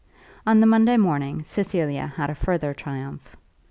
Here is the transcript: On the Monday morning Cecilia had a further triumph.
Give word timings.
On 0.47 0.59
the 0.61 0.65
Monday 0.65 0.97
morning 0.97 1.43
Cecilia 1.43 2.07
had 2.17 2.31
a 2.31 2.33
further 2.33 2.73
triumph. 2.73 3.35